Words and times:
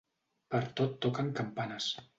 Per 0.55 0.61
tot 0.81 0.97
toquen 1.07 1.31
campanes. 1.43 1.97